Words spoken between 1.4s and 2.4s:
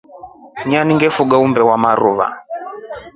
umbe wa marua.